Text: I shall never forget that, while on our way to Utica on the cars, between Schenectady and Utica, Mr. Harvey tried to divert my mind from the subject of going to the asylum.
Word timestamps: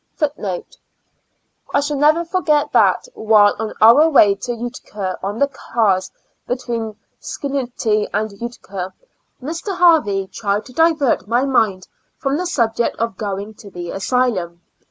I 1.71 1.79
shall 1.79 1.95
never 1.97 2.25
forget 2.25 2.71
that, 2.71 3.07
while 3.13 3.55
on 3.59 3.75
our 3.79 4.09
way 4.09 4.33
to 4.33 4.51
Utica 4.55 5.15
on 5.21 5.37
the 5.37 5.45
cars, 5.45 6.09
between 6.47 6.95
Schenectady 7.19 8.07
and 8.11 8.31
Utica, 8.31 8.95
Mr. 9.43 9.75
Harvey 9.77 10.25
tried 10.25 10.65
to 10.65 10.73
divert 10.73 11.27
my 11.27 11.45
mind 11.45 11.87
from 12.17 12.35
the 12.37 12.47
subject 12.47 12.95
of 12.97 13.15
going 13.15 13.53
to 13.59 13.69
the 13.69 13.91
asylum. 13.91 14.61